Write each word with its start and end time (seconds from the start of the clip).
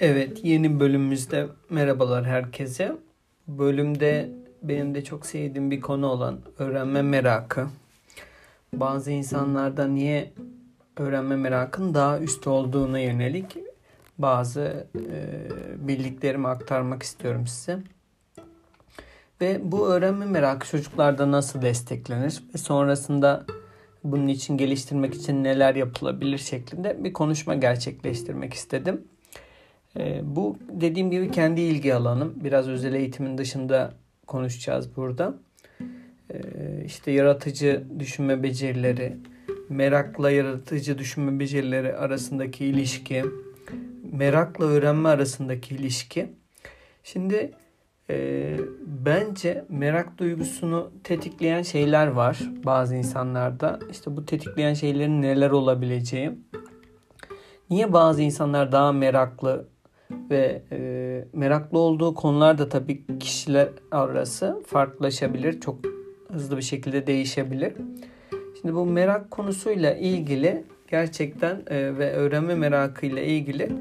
Evet, 0.00 0.44
yeni 0.44 0.80
bölümümüzde 0.80 1.46
merhabalar 1.70 2.24
herkese. 2.24 2.96
Bölümde 3.48 4.30
benim 4.62 4.94
de 4.94 5.04
çok 5.04 5.26
sevdiğim 5.26 5.70
bir 5.70 5.80
konu 5.80 6.06
olan 6.06 6.40
öğrenme 6.58 7.02
merakı. 7.02 7.66
Bazı 8.72 9.10
insanlarda 9.10 9.86
niye 9.86 10.32
öğrenme 10.96 11.36
merakın 11.36 11.94
daha 11.94 12.18
üst 12.18 12.46
olduğuna 12.46 12.98
yönelik 12.98 13.56
bazı 14.18 14.86
e, 14.94 15.88
bildiklerimi 15.88 16.48
aktarmak 16.48 17.02
istiyorum 17.02 17.46
size. 17.46 17.78
Ve 19.40 19.60
bu 19.62 19.88
öğrenme 19.88 20.26
merakı 20.26 20.68
çocuklarda 20.68 21.30
nasıl 21.30 21.62
desteklenir 21.62 22.42
ve 22.54 22.58
sonrasında 22.58 23.44
bunun 24.04 24.28
için 24.28 24.56
geliştirmek 24.56 25.14
için 25.14 25.44
neler 25.44 25.74
yapılabilir 25.74 26.38
şeklinde 26.38 27.04
bir 27.04 27.12
konuşma 27.12 27.54
gerçekleştirmek 27.54 28.54
istedim. 28.54 29.04
E, 29.98 30.20
bu 30.22 30.56
dediğim 30.70 31.10
gibi 31.10 31.30
kendi 31.30 31.60
ilgi 31.60 31.94
alanım. 31.94 32.34
Biraz 32.44 32.68
özel 32.68 32.94
eğitimin 32.94 33.38
dışında 33.38 33.92
konuşacağız 34.26 34.96
burada. 34.96 35.34
E, 36.30 36.38
işte 36.84 37.10
yaratıcı 37.10 37.84
düşünme 37.98 38.42
becerileri, 38.42 39.16
merakla 39.68 40.30
yaratıcı 40.30 40.98
düşünme 40.98 41.40
becerileri 41.40 41.96
arasındaki 41.96 42.64
ilişki, 42.64 43.24
merakla 44.12 44.64
öğrenme 44.64 45.08
arasındaki 45.08 45.74
ilişki. 45.74 46.26
Şimdi 47.04 47.52
e, 48.10 48.56
bence 48.86 49.64
merak 49.68 50.18
duygusunu 50.18 50.90
tetikleyen 51.04 51.62
şeyler 51.62 52.06
var 52.06 52.38
bazı 52.64 52.96
insanlarda. 52.96 53.78
İşte 53.90 54.16
bu 54.16 54.26
tetikleyen 54.26 54.74
şeylerin 54.74 55.22
neler 55.22 55.50
olabileceği. 55.50 56.30
Niye 57.70 57.92
bazı 57.92 58.22
insanlar 58.22 58.72
daha 58.72 58.92
meraklı 58.92 59.68
ve 60.30 60.62
e, 60.72 61.24
meraklı 61.32 61.78
olduğu 61.78 62.14
konular 62.14 62.58
da 62.58 62.68
tabii 62.68 63.18
kişiler 63.20 63.68
arası 63.90 64.62
farklılaşabilir. 64.66 65.60
Çok 65.60 65.78
hızlı 66.32 66.56
bir 66.56 66.62
şekilde 66.62 67.06
değişebilir. 67.06 67.72
Şimdi 68.60 68.74
bu 68.74 68.86
merak 68.86 69.30
konusuyla 69.30 69.94
ilgili 69.94 70.64
gerçekten 70.90 71.62
e, 71.66 71.98
ve 71.98 72.12
öğrenme 72.12 72.54
merakıyla 72.54 73.22
ilgili 73.22 73.72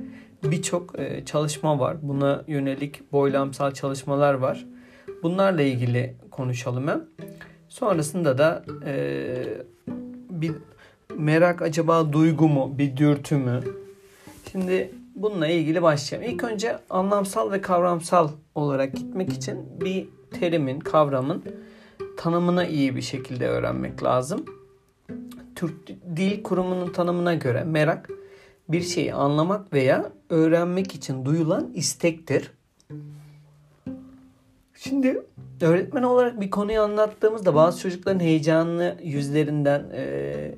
birçok 0.43 0.99
e, 0.99 1.25
çalışma 1.25 1.79
var. 1.79 1.97
Buna 2.01 2.43
yönelik 2.47 3.11
boylamsal 3.11 3.71
çalışmalar 3.71 4.33
var. 4.33 4.65
Bunlarla 5.23 5.61
ilgili 5.61 6.15
konuşalım 6.31 6.87
hem. 6.87 7.03
Sonrasında 7.69 8.37
da 8.37 8.63
e, 8.85 9.25
bir 10.29 10.51
merak 11.17 11.61
acaba 11.61 12.13
duygu 12.13 12.47
mu, 12.47 12.75
bir 12.77 12.97
dürtü 12.97 13.37
mü? 13.37 13.59
Şimdi 14.51 14.91
bununla 15.21 15.47
ilgili 15.47 15.81
başlayalım. 15.81 16.31
İlk 16.31 16.43
önce 16.43 16.79
anlamsal 16.89 17.51
ve 17.51 17.61
kavramsal 17.61 18.29
olarak 18.55 18.95
gitmek 18.95 19.33
için 19.33 19.81
bir 19.81 20.07
terimin, 20.39 20.79
kavramın 20.79 21.43
tanımına 22.17 22.65
iyi 22.65 22.95
bir 22.95 23.01
şekilde 23.01 23.47
öğrenmek 23.47 24.03
lazım. 24.03 24.45
Türk 25.55 25.87
Dil 26.15 26.43
Kurumu'nun 26.43 26.93
tanımına 26.93 27.33
göre 27.33 27.63
merak 27.63 28.09
bir 28.69 28.81
şeyi 28.81 29.13
anlamak 29.13 29.73
veya 29.73 30.11
öğrenmek 30.29 30.95
için 30.95 31.25
duyulan 31.25 31.71
istektir. 31.73 32.51
Şimdi 34.75 35.21
öğretmen 35.61 36.03
olarak 36.03 36.41
bir 36.41 36.49
konuyu 36.49 36.81
anlattığımızda 36.81 37.55
bazı 37.55 37.79
çocukların 37.79 38.19
heyecanlı 38.19 38.97
yüzlerinden 39.03 39.89
e, 39.93 40.01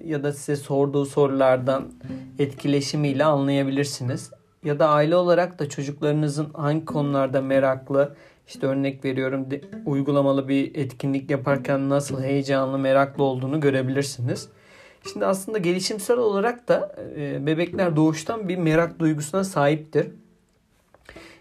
ya 0.06 0.24
da 0.24 0.34
size 0.34 0.56
sorduğu 0.56 1.06
sorulardan 1.06 1.92
etkileşimiyle 2.40 3.26
anlayabilirsiniz. 3.26 4.32
Ya 4.66 4.80
da 4.80 4.90
aile 4.90 5.16
olarak 5.16 5.60
da 5.60 5.70
çocuklarınızın 5.70 6.50
hangi 6.54 6.86
konularda 6.86 7.42
meraklı, 7.42 8.16
işte 8.48 8.68
örnek 8.68 9.06
veriyorum 9.06 9.52
de, 9.52 9.62
uygulamalı 9.86 10.48
bir 10.48 10.76
etkinlik 10.76 11.30
yaparken 11.32 11.90
nasıl 11.90 12.24
heyecanlı, 12.24 12.78
meraklı 12.78 13.24
olduğunu 13.24 13.60
görebilirsiniz. 13.60 14.50
Şimdi 15.12 15.26
aslında 15.26 15.58
gelişimsel 15.58 16.18
olarak 16.18 16.68
da 16.68 16.96
e, 17.16 17.46
bebekler 17.46 17.96
doğuştan 17.96 18.50
bir 18.50 18.58
merak 18.58 19.00
duygusuna 19.00 19.44
sahiptir. 19.44 20.08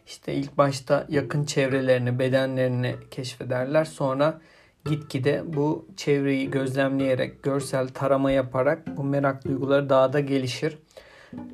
İşte 0.06 0.34
ilk 0.34 0.58
başta 0.58 1.06
yakın 1.08 1.44
çevrelerini, 1.44 2.18
bedenlerini 2.18 2.94
keşfederler. 3.10 3.84
Sonra 3.84 4.40
gitgide 4.84 5.42
bu 5.46 5.86
çevreyi 5.96 6.50
gözlemleyerek, 6.50 7.42
görsel 7.42 7.88
tarama 7.88 8.30
yaparak 8.30 8.96
bu 8.96 9.04
merak 9.04 9.44
duyguları 9.44 9.88
daha 9.88 10.12
da 10.12 10.20
gelişir. 10.20 10.78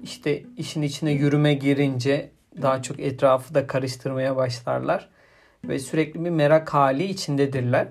İşte 0.03 0.43
işin 0.57 0.83
içine 0.83 1.13
yürüme 1.13 1.55
girince 1.55 2.31
daha 2.63 2.83
çok 2.83 3.01
etrafı 3.01 3.55
da 3.55 3.67
karıştırmaya 3.67 4.37
başlarlar 4.37 5.09
ve 5.65 5.79
sürekli 5.79 6.25
bir 6.25 6.31
merak 6.31 6.75
hali 6.75 7.05
içindedirler. 7.05 7.89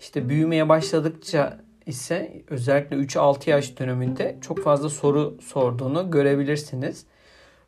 İşte 0.00 0.28
büyümeye 0.28 0.68
başladıkça 0.68 1.60
ise 1.86 2.42
özellikle 2.50 2.96
3-6 2.96 3.50
yaş 3.50 3.78
döneminde 3.78 4.36
çok 4.40 4.64
fazla 4.64 4.88
soru 4.88 5.38
sorduğunu 5.42 6.10
görebilirsiniz. 6.10 7.06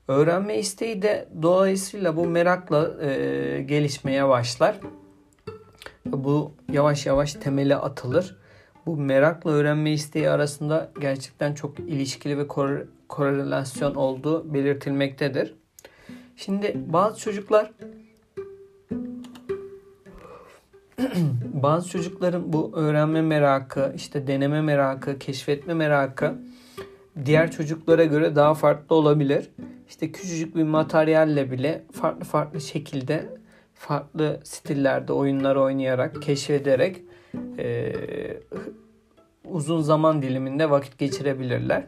Öğrenme 0.09 0.59
isteği 0.59 1.03
de 1.03 1.29
dolayısıyla 1.43 2.17
bu 2.17 2.27
merakla 2.27 3.05
e, 3.05 3.63
gelişmeye 3.63 4.29
başlar. 4.29 4.81
Bu 6.07 6.53
yavaş 6.73 7.07
yavaş 7.07 7.35
temele 7.35 7.77
atılır. 7.77 8.38
Bu 8.89 8.97
merakla 8.97 9.51
öğrenme 9.51 9.93
isteği 9.93 10.31
arasında 10.31 10.91
gerçekten 11.01 11.55
çok 11.55 11.79
ilişkili 11.79 12.39
ve 12.39 12.47
korelasyon 13.09 13.95
olduğu 13.95 14.55
belirtilmektedir. 14.55 15.55
Şimdi 16.37 16.77
bazı 16.87 17.21
çocuklar 17.21 17.73
bazı 21.53 21.89
çocukların 21.89 22.53
bu 22.53 22.73
öğrenme 22.77 23.23
merakı, 23.23 23.93
işte 23.97 24.27
deneme 24.27 24.61
merakı, 24.61 25.19
keşfetme 25.19 25.75
merakı 25.75 26.35
diğer 27.25 27.51
çocuklara 27.51 28.05
göre 28.05 28.37
daha 28.37 28.55
farklı 28.55 28.97
olabilir. 28.97 29.51
İşte 29.89 30.13
küçücük 30.13 30.57
bir 30.57 30.63
materyalle 30.65 31.51
bile 31.51 31.83
farklı 31.93 32.25
farklı 32.25 32.61
şekilde, 32.61 33.27
farklı 33.75 34.41
stillerde 34.45 35.13
oyunlar 35.13 35.57
oynayarak, 35.57 36.23
keşfederek 36.23 37.08
e, 37.59 37.93
uzun 39.45 39.81
zaman 39.81 40.23
diliminde 40.23 40.71
vakit 40.71 40.99
geçirebilirler. 40.99 41.85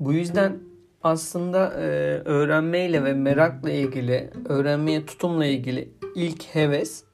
Bu 0.00 0.12
yüzden 0.12 0.58
aslında 1.02 1.72
e, 1.72 1.84
öğrenmeyle 2.24 3.04
ve 3.04 3.12
merakla 3.12 3.70
ilgili, 3.70 4.30
öğrenmeye 4.48 5.06
tutumla 5.06 5.46
ilgili 5.46 5.88
ilk 6.14 6.42
heves 6.42 7.04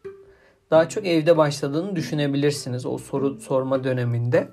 daha 0.71 0.89
çok 0.89 1.07
evde 1.07 1.37
başladığını 1.37 1.97
düşünebilirsiniz 1.97 2.87
o 2.87 2.99
soru 2.99 3.41
sorma 3.41 3.85
döneminde. 3.85 4.49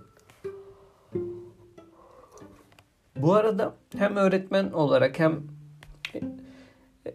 Bu 3.16 3.34
arada 3.34 3.74
hem 3.98 4.16
öğretmen 4.16 4.72
olarak 4.72 5.20
hem 5.20 5.42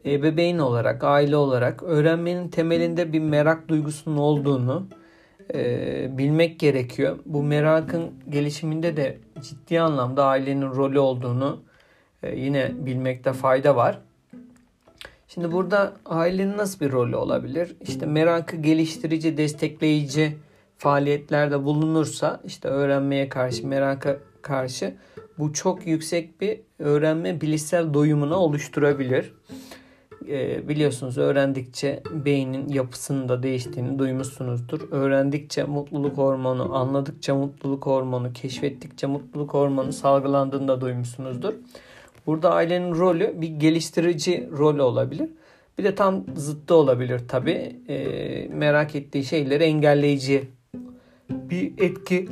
ebeveyn 0.06 0.58
olarak, 0.58 1.04
aile 1.04 1.36
olarak 1.36 1.82
öğrenmenin 1.82 2.48
temelinde 2.48 3.12
bir 3.12 3.20
merak 3.20 3.69
duygusunun 3.69 4.16
olduğunu 4.16 4.86
e, 5.54 6.19
bilmek 6.19 6.60
gerekiyor. 6.60 7.19
Bu 7.26 7.42
merakın 7.42 8.10
gelişiminde 8.28 8.97
de 8.97 9.19
ciddi 9.42 9.80
anlamda 9.80 10.25
ailenin 10.25 10.70
rolü 10.70 10.98
olduğunu 10.98 11.62
e, 12.22 12.38
yine 12.38 12.72
bilmekte 12.78 13.32
fayda 13.32 13.76
var. 13.76 13.98
Şimdi 15.28 15.53
burada 15.53 15.92
ailenin 16.06 16.56
nasıl 16.56 16.80
bir 16.80 16.92
rolü 16.92 17.16
olabilir? 17.16 17.76
İşte 17.80 18.06
merakı 18.06 18.56
geliştirici, 18.56 19.36
destekleyici 19.36 20.36
faaliyetlerde 20.78 21.64
bulunursa 21.64 22.41
işte 22.44 22.69
öğrenmeye 22.69 23.28
karşı, 23.28 23.66
meraka 23.66 24.16
karşı 24.42 24.95
bu 25.38 25.53
çok 25.53 25.86
yüksek 25.86 26.41
bir 26.41 26.60
öğrenme 26.78 27.41
bilişsel 27.41 27.95
doyumuna 27.95 28.36
oluşturabilir. 28.36 29.33
Ee, 30.28 30.69
biliyorsunuz 30.69 31.19
öğrendikçe 31.19 32.03
beynin 32.10 32.69
yapısının 32.69 33.28
da 33.28 33.42
değiştiğini 33.42 33.98
duymuşsunuzdur. 33.98 34.80
Öğrendikçe 34.91 35.65
mutluluk 35.65 36.16
hormonu, 36.16 36.77
anladıkça 36.77 37.34
mutluluk 37.34 37.86
hormonu, 37.86 38.33
keşfettikçe 38.33 39.07
mutluluk 39.07 39.54
hormonu 39.54 39.92
salgılandığını 39.92 40.69
da 40.69 40.80
duymuşsunuzdur. 40.80 41.54
Burada 42.27 42.53
ailenin 42.53 42.95
rolü 42.95 43.41
bir 43.41 43.48
geliştirici 43.48 44.48
rol 44.59 44.78
olabilir. 44.78 45.30
Bir 45.78 45.84
de 45.84 45.95
tam 45.95 46.24
zıttı 46.36 46.74
olabilir 46.74 47.28
tabi. 47.28 47.77
E, 47.89 48.48
merak 48.48 48.95
ettiği 48.95 49.24
şeyleri 49.24 49.65
engelleyici 49.65 50.48
bir 51.30 51.72
etki 51.78 52.28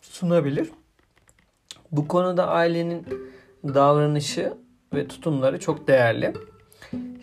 sunabilir. 0.00 0.70
Bu 1.92 2.08
konuda 2.08 2.48
ailenin 2.48 3.06
davranışı 3.64 4.52
ve 4.94 5.08
tutumları 5.08 5.60
çok 5.60 5.88
değerli. 5.88 6.32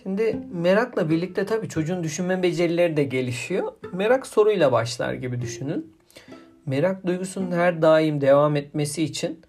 Şimdi 0.03 0.39
merakla 0.53 1.09
birlikte 1.09 1.45
tabii 1.45 1.69
çocuğun 1.69 2.03
düşünme 2.03 2.44
becerileri 2.44 2.97
de 2.97 3.03
gelişiyor. 3.03 3.71
Merak 3.94 4.27
soruyla 4.27 4.71
başlar 4.71 5.13
gibi 5.13 5.41
düşünün. 5.41 5.95
Merak 6.65 7.07
duygusunun 7.07 7.51
her 7.51 7.81
daim 7.81 8.21
devam 8.21 8.56
etmesi 8.56 9.03
için 9.03 9.39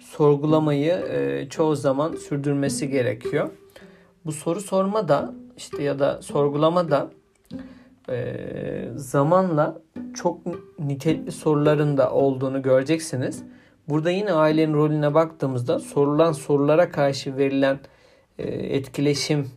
sorgulamayı 0.00 0.92
e, 0.92 1.46
çoğu 1.50 1.76
zaman 1.76 2.14
sürdürmesi 2.14 2.88
gerekiyor. 2.90 3.50
Bu 4.24 4.32
soru 4.32 4.60
sorma 4.60 5.08
da 5.08 5.34
işte 5.56 5.82
ya 5.82 5.98
da 5.98 6.22
sorgulama 6.22 6.90
da 6.90 7.10
e, 8.08 8.34
zamanla 8.96 9.78
çok 10.14 10.40
nitelikli 10.78 11.32
soruların 11.32 11.96
da 11.96 12.12
olduğunu 12.12 12.62
göreceksiniz. 12.62 13.42
Burada 13.88 14.10
yine 14.10 14.32
ailenin 14.32 14.74
rolüne 14.74 15.14
baktığımızda 15.14 15.78
sorulan 15.78 16.32
sorulara 16.32 16.90
karşı 16.90 17.36
verilen 17.36 17.80
e, 18.38 18.48
etkileşim 18.48 19.50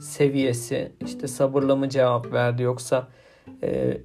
seviyesi 0.00 0.92
işte 1.06 1.28
sabırla 1.28 1.76
mı 1.76 1.88
cevap 1.88 2.32
verdi 2.32 2.62
yoksa 2.62 3.08
e, 3.62 3.98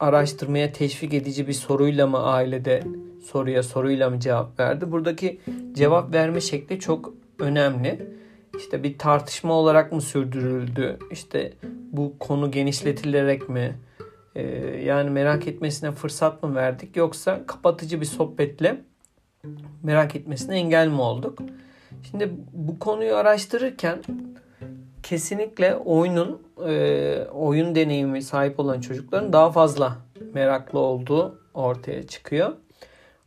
araştırmaya 0.00 0.72
teşvik 0.72 1.14
edici 1.14 1.48
bir 1.48 1.52
soruyla 1.52 2.06
mı 2.06 2.22
ailede 2.22 2.82
soruya 3.24 3.62
soruyla 3.62 4.10
mı 4.10 4.20
cevap 4.20 4.60
verdi? 4.60 4.92
Buradaki 4.92 5.40
cevap 5.72 6.14
verme 6.14 6.40
şekli 6.40 6.80
çok 6.80 7.14
önemli. 7.38 8.18
İşte 8.58 8.82
bir 8.82 8.98
tartışma 8.98 9.54
olarak 9.54 9.92
mı 9.92 10.00
sürdürüldü? 10.00 10.98
İşte 11.10 11.52
bu 11.92 12.18
konu 12.18 12.50
genişletilerek 12.50 13.48
mi? 13.48 13.78
Ee, 14.34 14.42
yani 14.84 15.10
merak 15.10 15.48
etmesine 15.48 15.92
fırsat 15.92 16.42
mı 16.42 16.54
verdik? 16.54 16.96
Yoksa 16.96 17.46
kapatıcı 17.46 18.00
bir 18.00 18.06
sohbetle 18.06 18.84
merak 19.82 20.16
etmesine 20.16 20.56
engel 20.56 20.88
mi 20.88 21.00
olduk? 21.00 21.38
Şimdi 22.10 22.30
bu 22.52 22.78
konuyu 22.78 23.14
araştırırken 23.14 24.02
kesinlikle 25.02 25.76
oyunun 25.76 26.42
e, 26.66 27.24
oyun 27.32 27.74
deneyimi 27.74 28.22
sahip 28.22 28.60
olan 28.60 28.80
çocukların 28.80 29.32
daha 29.32 29.50
fazla 29.50 29.98
meraklı 30.34 30.78
olduğu 30.78 31.40
ortaya 31.54 32.06
çıkıyor. 32.06 32.52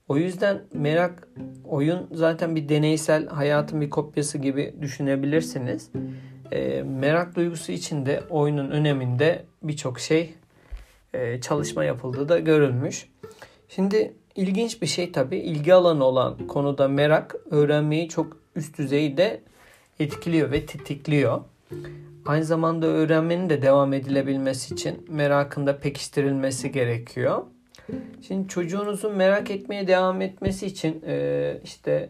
O 0.07 0.17
yüzden 0.17 0.61
merak 0.73 1.27
oyun 1.65 2.07
zaten 2.11 2.55
bir 2.55 2.69
deneysel 2.69 3.27
hayatın 3.27 3.81
bir 3.81 3.89
kopyası 3.89 4.37
gibi 4.37 4.75
düşünebilirsiniz. 4.81 5.89
E, 6.51 6.83
merak 6.83 7.35
duygusu 7.35 7.71
için 7.71 8.05
de 8.05 8.23
oyunun 8.29 8.71
öneminde 8.71 9.45
birçok 9.63 9.99
şey 9.99 10.33
e, 11.13 11.41
çalışma 11.41 11.83
yapıldığı 11.83 12.29
da 12.29 12.39
görülmüş. 12.39 13.09
Şimdi 13.69 14.13
ilginç 14.35 14.81
bir 14.81 14.87
şey 14.87 15.11
tabii 15.11 15.37
ilgi 15.37 15.73
alanı 15.73 16.03
olan 16.03 16.47
konuda 16.47 16.87
merak 16.87 17.35
öğrenmeyi 17.51 18.09
çok 18.09 18.37
üst 18.55 18.77
düzeyde 18.77 19.41
etkiliyor 19.99 20.51
ve 20.51 20.65
tetikliyor. 20.65 21.41
Aynı 22.25 22.43
zamanda 22.43 22.87
öğrenmenin 22.87 23.49
de 23.49 23.61
devam 23.61 23.93
edilebilmesi 23.93 24.73
için 24.73 25.05
merakında 25.09 25.79
pekiştirilmesi 25.79 26.71
gerekiyor. 26.71 27.43
Şimdi 28.27 28.47
çocuğunuzun 28.47 29.15
merak 29.15 29.51
etmeye 29.51 29.87
devam 29.87 30.21
etmesi 30.21 30.65
için 30.65 31.03
e, 31.07 31.57
işte 31.63 32.09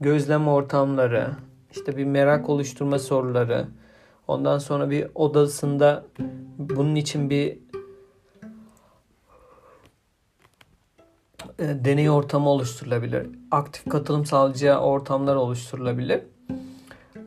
gözlem 0.00 0.48
ortamları, 0.48 1.30
işte 1.72 1.96
bir 1.96 2.04
merak 2.04 2.48
oluşturma 2.48 2.98
soruları, 2.98 3.66
ondan 4.28 4.58
sonra 4.58 4.90
bir 4.90 5.06
odasında 5.14 6.04
bunun 6.58 6.94
için 6.94 7.30
bir 7.30 7.58
e, 11.58 11.84
deney 11.84 12.10
ortamı 12.10 12.48
oluşturulabilir. 12.48 13.26
Aktif 13.50 13.88
katılım 13.88 14.26
sağlayacağı 14.26 14.80
ortamlar 14.80 15.36
oluşturulabilir. 15.36 16.20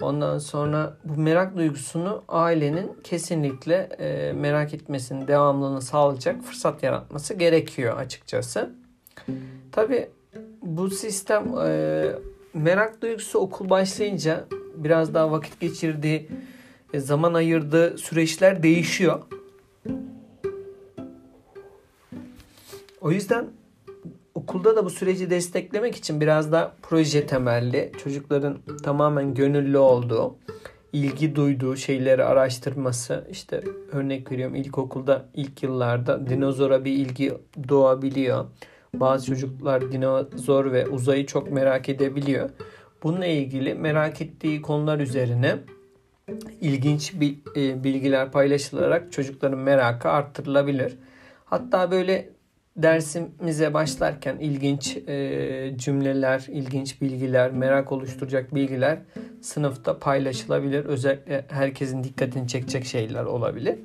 Ondan 0.02 0.38
sonra 0.38 0.98
bu 1.04 1.22
merak 1.22 1.58
duygusunu 1.58 2.24
ailenin 2.28 2.92
kesinlikle 3.04 3.76
e, 3.76 4.34
merak 4.34 4.74
etmesinin 4.74 5.28
devamlılığını 5.28 5.82
sağlayacak 5.82 6.44
fırsat 6.44 6.84
yaratması 6.84 7.34
gerekiyor 7.34 7.98
açıkçası. 7.98 8.70
Tabi 9.72 10.10
bu 10.62 10.90
sistem 10.90 11.58
e, 11.66 12.06
merak 12.54 13.02
duygusu 13.02 13.40
okul 13.40 13.70
başlayınca 13.70 14.46
biraz 14.76 15.14
daha 15.14 15.32
vakit 15.32 15.60
geçirdiği, 15.60 16.30
e, 16.94 17.00
zaman 17.00 17.34
ayırdığı 17.34 17.98
süreçler 17.98 18.64
değişiyor. 18.64 19.20
O 23.02 23.12
yüzden 23.12 23.48
Okulda 24.38 24.76
da 24.76 24.86
bu 24.86 24.90
süreci 24.90 25.30
desteklemek 25.30 25.96
için 25.96 26.22
biraz 26.22 26.52
da 26.52 26.76
proje 26.82 27.26
temelli, 27.26 27.92
çocukların 28.04 28.58
tamamen 28.84 29.34
gönüllü 29.34 29.78
olduğu, 29.78 30.36
ilgi 30.94 31.36
duyduğu 31.36 31.76
şeyleri 31.76 32.24
araştırması. 32.24 33.28
İşte 33.32 33.64
örnek 33.92 34.32
veriyorum 34.32 34.56
ilkokulda 34.56 35.26
ilk 35.34 35.64
yıllarda 35.64 36.30
dinozora 36.30 36.86
bir 36.86 36.92
ilgi 36.92 37.34
doğabiliyor. 37.70 38.46
Bazı 38.94 39.26
çocuklar 39.26 39.92
dinozor 39.92 40.72
ve 40.72 40.88
uzayı 40.88 41.26
çok 41.26 41.52
merak 41.52 41.90
edebiliyor. 41.90 42.50
Bununla 43.04 43.26
ilgili 43.26 43.74
merak 43.76 44.22
ettiği 44.22 44.62
konular 44.62 45.00
üzerine 45.00 45.56
ilginç 46.62 47.14
e, 47.56 47.84
bilgiler 47.84 48.32
paylaşılarak 48.32 49.12
çocukların 49.12 49.60
merakı 49.60 50.10
arttırılabilir. 50.10 50.98
Hatta 51.46 51.92
böyle 51.92 52.37
dersimize 52.78 53.74
başlarken 53.74 54.38
ilginç 54.40 54.98
e, 54.98 55.74
cümleler, 55.78 56.46
ilginç 56.50 57.02
bilgiler, 57.02 57.52
merak 57.52 57.92
oluşturacak 57.92 58.56
bilgiler 58.56 58.98
sınıfta 59.42 60.00
paylaşılabilir. 60.00 60.86
Özellikle 60.86 61.46
herkesin 61.50 62.04
dikkatini 62.04 62.48
çekecek 62.48 62.86
şeyler 62.86 63.24
olabilir. 63.24 63.76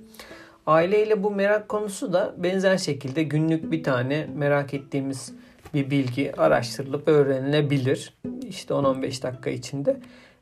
Aileyle 0.66 1.22
bu 1.22 1.30
merak 1.30 1.68
konusu 1.68 2.12
da 2.12 2.34
benzer 2.38 2.78
şekilde 2.78 3.22
günlük 3.22 3.72
bir 3.72 3.82
tane 3.82 4.26
merak 4.34 4.74
ettiğimiz 4.74 5.32
bir 5.74 5.90
bilgi 5.90 6.36
araştırılıp 6.36 7.08
öğrenilebilir. 7.08 8.14
İşte 8.48 8.74
10-15 8.74 9.22
dakika 9.22 9.50
içinde 9.50 9.96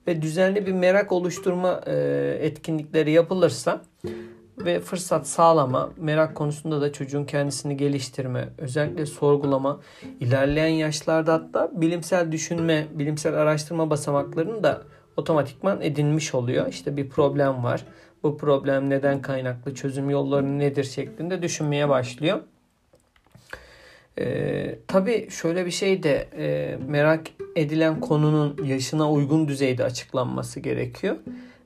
ve 0.07 0.23
düzenli 0.23 0.67
bir 0.67 0.73
merak 0.73 1.13
oluşturma 1.13 1.81
e, 1.87 1.95
etkinlikleri 2.41 3.11
yapılırsa 3.11 3.83
ve 4.65 4.81
fırsat 4.81 5.29
sağlama, 5.29 5.91
merak 5.97 6.35
konusunda 6.35 6.81
da 6.81 6.93
çocuğun 6.93 7.25
kendisini 7.25 7.77
geliştirme, 7.77 8.49
özellikle 8.59 9.07
sorgulama, 9.07 9.81
ilerleyen 10.21 10.69
yaşlarda 10.69 11.33
hatta 11.33 11.71
bilimsel 11.81 12.33
düşünme, 12.33 12.87
bilimsel 12.93 13.35
araştırma 13.35 13.91
basamaklarını 13.91 14.63
da 14.63 14.83
otomatikman 15.17 15.81
edinmiş 15.83 16.35
oluyor. 16.35 16.67
İşte 16.69 16.97
bir 16.97 17.09
problem 17.09 17.65
var. 17.65 17.85
Bu 18.23 18.39
problem 18.39 18.91
neden 18.91 19.23
kaynaklı, 19.23 19.75
çözüm 19.75 20.11
yolları 20.11 20.59
nedir 20.59 20.85
şeklinde 20.85 21.43
düşünmeye 21.43 21.89
başlıyor. 21.89 22.41
Ee, 24.19 24.79
tabii 24.87 25.31
şöyle 25.31 25.67
bir 25.67 25.71
şey 25.71 26.03
de 26.03 26.29
e, 26.39 26.77
merak 26.89 27.21
edilen 27.57 28.01
konunun 28.01 28.65
yaşına 28.65 29.13
uygun 29.13 29.49
düzeyde 29.49 29.85
açıklanması 29.85 30.61
gerekiyor. 30.61 31.17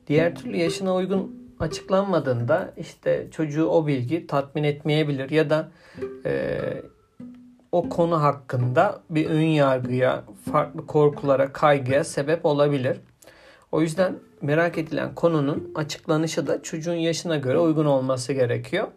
Diğer 0.07 0.35
türlü 0.35 0.57
yaşına 0.57 0.95
uygun 0.95 1.44
açıklanmadığında 1.65 2.75
işte 2.77 3.29
çocuğu 3.31 3.67
o 3.67 3.87
bilgi 3.87 4.27
tatmin 4.27 4.65
etmeyebilir 4.65 5.31
ya 5.31 5.51
da 5.51 5.69
e, 6.25 6.61
o 7.73 7.89
konu 7.89 8.23
hakkında 8.23 9.03
bir 9.11 9.27
ön 9.27 9.43
yargıya, 9.43 10.25
farklı 10.53 10.87
korkulara, 10.87 11.53
kaygıya 11.53 12.05
sebep 12.05 12.47
olabilir. 12.47 13.01
O 13.73 13.81
yüzden 13.81 14.15
merak 14.43 14.79
edilen 14.79 15.15
konunun 15.15 15.73
açıklanışı 15.75 16.47
da 16.47 16.63
çocuğun 16.63 16.95
yaşına 16.95 17.37
göre 17.37 17.59
uygun 17.59 17.85
olması 17.85 18.33
gerekiyor. 18.33 18.89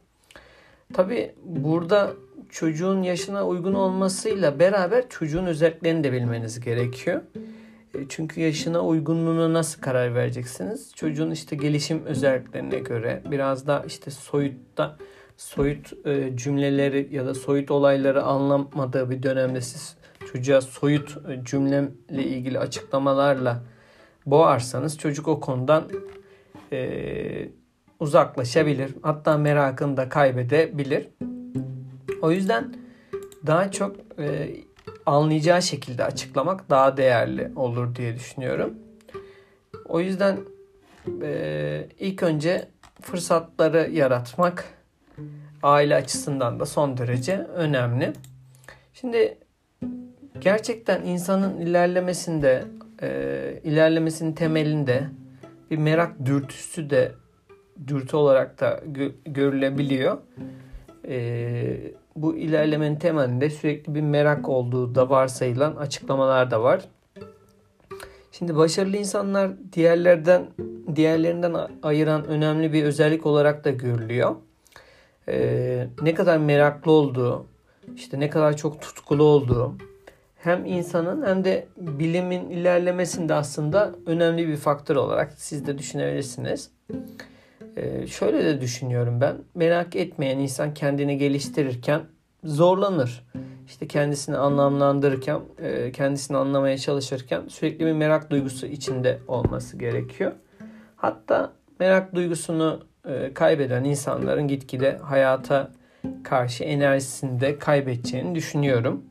Tabi 0.94 1.36
burada 1.46 2.14
çocuğun 2.50 3.04
yaşına 3.04 3.48
uygun 3.48 3.74
olmasıyla 3.74 4.60
beraber 4.60 5.10
çocuğun 5.10 5.46
özelliklerini 5.46 6.04
de 6.04 6.12
bilmeniz 6.12 6.60
gerekiyor. 6.60 7.22
Çünkü 8.10 8.42
yaşına 8.42 8.82
uygunluğuna 8.82 9.54
nasıl 9.54 9.82
karar 9.82 10.16
vereceksiniz? 10.16 10.92
Çocuğun 10.96 11.32
işte 11.32 11.56
gelişim 11.56 12.06
özelliklerine 12.06 12.80
göre 12.80 13.22
biraz 13.32 13.68
da 13.68 13.84
işte 13.88 14.12
soyutta 14.12 14.98
soyut 15.38 15.94
e, 16.06 16.38
cümleleri 16.38 17.08
ya 17.12 17.26
da 17.26 17.34
soyut 17.34 17.72
olayları 17.72 18.24
anlamadığı 18.24 19.10
bir 19.10 19.24
dönemde 19.24 19.62
siz 19.62 19.98
çocuğa 20.32 20.62
soyut 20.62 21.18
e, 21.30 21.46
cümlemle 21.46 22.24
ilgili 22.24 22.60
açıklamalarla 22.60 23.64
boğarsanız 24.26 24.98
çocuk 24.98 25.28
o 25.28 25.40
konudan 25.40 25.84
e, 26.72 27.50
uzaklaşabilir. 28.00 28.92
Hatta 29.02 29.38
merakını 29.38 29.98
da 29.98 30.10
kaybedebilir. 30.10 31.10
O 32.22 32.32
yüzden 32.32 32.76
daha 33.48 33.72
çok 33.72 33.96
e, 34.20 34.56
anlayacağı 35.08 35.62
şekilde 35.62 36.04
açıklamak 36.04 36.70
daha 36.70 36.98
değerli 36.98 37.52
olur 37.56 37.96
diye 37.96 38.16
düşünüyorum. 38.16 38.74
O 39.86 40.00
yüzden 40.00 40.38
e, 41.22 41.88
ilk 42.00 42.24
önce 42.24 42.68
fırsatları 43.02 43.90
yaratmak 43.92 44.66
aile 45.64 45.96
açısından 45.96 46.60
da 46.60 46.66
son 46.66 46.98
derece 46.98 47.38
önemli. 47.38 48.14
Şimdi 48.94 49.38
gerçekten 50.40 51.02
insanın 51.02 51.58
ilerlemesinde, 51.58 52.64
e, 53.02 53.62
ilerlemesinin 53.64 54.34
temelinde 54.34 55.08
bir 55.72 55.78
merak 55.78 56.26
dürtüsü 56.26 56.90
de 56.90 57.12
dürtü 57.88 58.16
olarak 58.16 58.60
da 58.60 58.80
gö- 58.92 59.14
görülebiliyor. 59.26 60.18
E, 61.08 61.18
bu 62.22 62.36
ilerlemenin 62.36 62.96
temelinde 62.96 63.50
sürekli 63.50 63.96
bir 63.96 64.02
merak 64.02 64.50
olduğu 64.50 64.96
da 64.96 65.10
varsayılan 65.10 65.76
açıklamalar 65.76 66.52
da 66.52 66.64
var. 66.64 66.82
Şimdi 68.32 68.56
başarılı 68.56 68.98
insanlar 68.98 69.52
diğerlerden 69.74 70.48
diğerlerinden 70.96 71.56
ayıran 71.84 72.26
önemli 72.26 72.74
bir 72.74 72.84
özellik 72.84 73.26
olarak 73.26 73.66
da 73.66 73.70
görülüyor. 73.70 74.36
Ee, 75.30 75.88
ne 76.02 76.14
kadar 76.14 76.38
meraklı 76.38 76.92
olduğu, 76.92 77.46
işte 77.96 78.20
ne 78.20 78.30
kadar 78.30 78.58
çok 78.58 78.82
tutkulu 78.82 79.24
olduğu 79.24 79.76
hem 80.38 80.66
insanın 80.66 81.26
hem 81.26 81.44
de 81.44 81.68
bilimin 81.78 82.50
ilerlemesinde 82.50 83.34
aslında 83.34 83.92
önemli 84.06 84.48
bir 84.48 84.58
faktör 84.58 84.96
olarak 84.96 85.34
siz 85.38 85.68
de 85.68 85.78
düşünebilirsiniz. 85.78 86.72
Ee, 87.78 88.08
şöyle 88.08 88.46
de 88.46 88.62
düşünüyorum 88.62 89.22
ben. 89.22 89.38
Merak 89.56 89.96
etmeyen 89.96 90.38
insan 90.38 90.74
kendini 90.74 91.18
geliştirirken 91.18 92.02
zorlanır. 92.44 93.26
İşte 93.68 93.88
kendisini 93.88 94.38
anlamlandırırken, 94.38 95.40
e, 95.62 95.92
kendisini 95.92 96.38
anlamaya 96.38 96.78
çalışırken 96.78 97.42
sürekli 97.48 97.86
bir 97.86 97.92
merak 97.92 98.32
duygusu 98.32 98.66
içinde 98.66 99.20
olması 99.28 99.78
gerekiyor. 99.78 100.32
Hatta 100.96 101.54
merak 101.80 102.16
duygusunu 102.16 102.84
e, 103.06 103.34
kaybeden 103.34 103.84
insanların 103.84 104.48
gitgide 104.48 104.98
hayata 104.98 105.72
karşı 106.24 106.64
enerjisini 106.64 107.40
de 107.40 107.60
kaybedeceğini 107.60 108.36
düşünüyorum. 108.36 109.04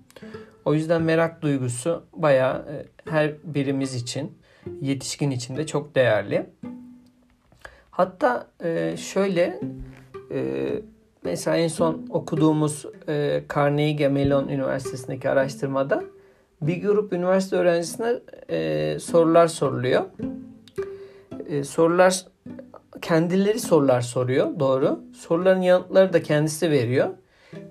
O 0.64 0.74
yüzden 0.74 1.02
merak 1.02 1.42
duygusu 1.42 2.04
bayağı 2.12 2.56
e, 2.56 2.86
her 3.10 3.32
birimiz 3.44 3.94
için, 3.94 4.38
yetişkin 4.80 5.30
için 5.30 5.56
de 5.56 5.66
çok 5.66 5.94
değerli. 5.94 6.46
Hatta 7.96 8.46
e, 8.64 8.96
şöyle 8.96 9.60
e, 10.30 10.68
mesela 11.24 11.56
en 11.56 11.68
son 11.68 12.06
okuduğumuz 12.10 12.86
e, 13.08 13.42
Carnegie 13.54 14.08
Mellon 14.08 14.48
Üniversitesi'ndeki 14.48 15.30
araştırmada 15.30 16.04
bir 16.62 16.82
grup 16.82 17.12
üniversite 17.12 17.56
öğrencisine 17.56 18.14
e, 18.50 18.98
sorular 19.00 19.46
soruluyor. 19.46 20.04
E, 21.48 21.64
sorular 21.64 22.26
kendileri 23.02 23.60
sorular 23.60 24.00
soruyor 24.00 24.60
doğru. 24.60 25.00
Soruların 25.14 25.62
yanıtları 25.62 26.12
da 26.12 26.22
kendisi 26.22 26.70
veriyor. 26.70 27.08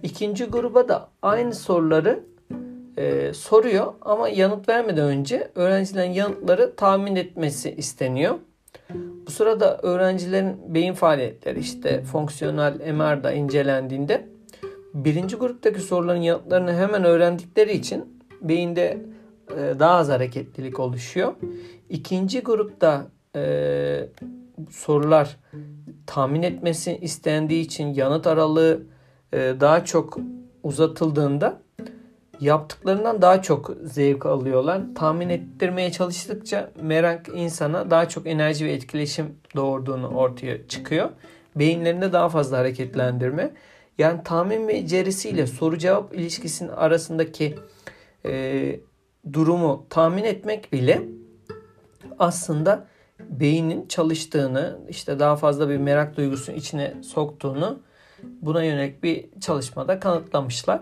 İkinci 0.03 0.45
gruba 0.45 0.87
da 0.87 1.09
aynı 1.21 1.55
soruları 1.55 2.23
e, 2.97 3.33
soruyor 3.33 3.93
ama 4.01 4.29
yanıt 4.29 4.69
vermeden 4.69 5.05
önce 5.05 5.51
öğrencilerin 5.55 6.11
yanıtları 6.11 6.75
tahmin 6.75 7.15
etmesi 7.15 7.71
isteniyor. 7.75 8.35
Bu 9.27 9.31
sırada 9.31 9.77
öğrencilerin 9.77 10.75
beyin 10.75 10.93
faaliyetleri 10.93 11.59
işte 11.59 12.03
fonksiyonel 12.03 12.93
MR'da 12.93 13.31
incelendiğinde 13.31 14.29
birinci 14.93 15.35
gruptaki 15.35 15.79
soruların 15.79 16.21
yanıtlarını 16.21 16.73
hemen 16.73 17.03
öğrendikleri 17.03 17.73
için 17.73 18.21
beyinde 18.41 19.05
e, 19.51 19.79
daha 19.79 19.95
az 19.95 20.09
hareketlilik 20.09 20.79
oluşuyor. 20.79 21.33
İkinci 21.89 22.41
grupta 22.41 23.07
e, 23.35 24.09
sorular 24.69 25.37
tahmin 26.07 26.43
etmesi 26.43 26.97
istendiği 27.01 27.63
için 27.63 27.93
yanıt 27.93 28.27
aralığı 28.27 28.83
e, 29.33 29.37
daha 29.59 29.85
çok 29.85 30.17
uzatıldığında 30.63 31.61
yaptıklarından 32.39 33.21
daha 33.21 33.41
çok 33.41 33.71
zevk 33.83 34.25
alıyorlar. 34.25 34.81
Tahmin 34.95 35.29
ettirmeye 35.29 35.91
çalıştıkça 35.91 36.71
merak 36.81 37.27
insana 37.33 37.91
daha 37.91 38.09
çok 38.09 38.27
enerji 38.27 38.65
ve 38.65 38.71
etkileşim 38.71 39.35
doğurduğunu 39.55 40.07
ortaya 40.07 40.67
çıkıyor. 40.67 41.09
Beyinlerinde 41.55 42.13
daha 42.13 42.29
fazla 42.29 42.57
hareketlendirme. 42.57 43.51
Yani 43.97 44.23
tahmin 44.23 44.67
becerisiyle 44.67 45.47
soru 45.47 45.77
cevap 45.77 46.13
ilişkisinin 46.15 46.69
arasındaki 46.69 47.55
e, 48.25 48.79
durumu 49.33 49.85
tahmin 49.89 50.23
etmek 50.23 50.73
bile 50.73 51.01
aslında 52.19 52.87
beynin 53.19 53.87
çalıştığını, 53.87 54.79
işte 54.89 55.19
daha 55.19 55.35
fazla 55.35 55.69
bir 55.69 55.77
merak 55.77 56.17
duygusunun 56.17 56.57
içine 56.57 56.93
soktuğunu 57.03 57.79
buna 58.23 58.63
yönelik 58.63 59.03
bir 59.03 59.25
çalışmada 59.41 59.99
kanıtlamışlar. 59.99 60.81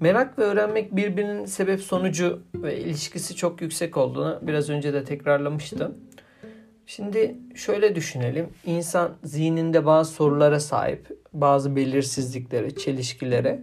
Merak 0.00 0.38
ve 0.38 0.42
öğrenmek 0.42 0.96
birbirinin 0.96 1.44
sebep 1.44 1.80
sonucu 1.80 2.42
ve 2.54 2.80
ilişkisi 2.80 3.36
çok 3.36 3.62
yüksek 3.62 3.96
olduğunu 3.96 4.38
biraz 4.42 4.70
önce 4.70 4.92
de 4.92 5.04
tekrarlamıştım. 5.04 5.94
Şimdi 6.86 7.36
şöyle 7.54 7.94
düşünelim. 7.94 8.48
İnsan 8.66 9.12
zihninde 9.24 9.86
bazı 9.86 10.12
sorulara 10.12 10.60
sahip, 10.60 11.08
bazı 11.32 11.76
belirsizliklere, 11.76 12.70
çelişkilere 12.70 13.62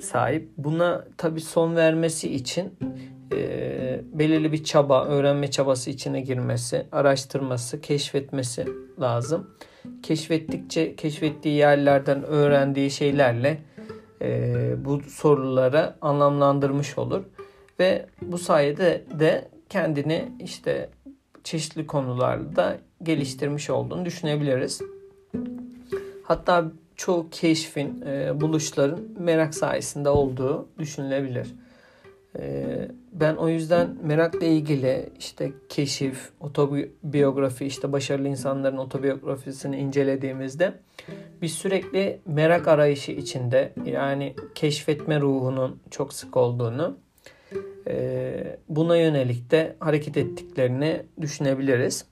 sahip. 0.00 0.48
Buna 0.56 1.04
tabi 1.16 1.40
son 1.40 1.76
vermesi 1.76 2.34
için 2.34 2.74
e, 3.32 4.00
belirli 4.12 4.52
bir 4.52 4.64
çaba, 4.64 5.04
öğrenme 5.04 5.50
çabası 5.50 5.90
içine 5.90 6.20
girmesi, 6.20 6.86
araştırması, 6.92 7.80
keşfetmesi 7.80 8.66
lazım. 9.00 9.50
Keşfettikçe 10.02 10.96
keşfettiği 10.96 11.54
yerlerden 11.54 12.22
öğrendiği 12.22 12.90
şeylerle 12.90 13.58
e, 14.22 14.84
bu 14.84 15.00
sorulara 15.00 15.96
anlamlandırmış 16.00 16.98
olur 16.98 17.24
ve 17.78 18.06
bu 18.22 18.38
sayede 18.38 19.04
de 19.18 19.48
kendini 19.68 20.32
işte 20.40 20.90
çeşitli 21.44 21.86
konularda 21.86 22.78
geliştirmiş 23.02 23.70
olduğunu 23.70 24.04
düşünebiliriz. 24.04 24.80
Hatta 26.22 26.64
çoğu 26.96 27.30
keşfin, 27.30 28.02
e, 28.06 28.40
buluşların 28.40 29.00
merak 29.18 29.54
sayesinde 29.54 30.08
olduğu 30.08 30.68
düşünülebilir. 30.78 31.54
E, 32.38 32.64
ben 33.12 33.34
o 33.34 33.48
yüzden 33.48 33.96
merakla 34.02 34.46
ilgili 34.46 35.08
işte 35.18 35.52
keşif, 35.68 36.30
otobiyografi, 36.40 37.66
işte 37.66 37.92
başarılı 37.92 38.28
insanların 38.28 38.76
otobiyografisini 38.76 39.76
incelediğimizde 39.76 40.74
biz 41.42 41.52
sürekli 41.52 42.20
merak 42.26 42.68
arayışı 42.68 43.12
içinde 43.12 43.72
yani 43.84 44.34
keşfetme 44.54 45.20
ruhunun 45.20 45.80
çok 45.90 46.12
sık 46.12 46.36
olduğunu 46.36 46.98
e, 47.88 48.58
buna 48.68 48.96
yönelik 48.96 49.50
de 49.50 49.76
hareket 49.80 50.16
ettiklerini 50.16 51.02
düşünebiliriz. 51.20 52.04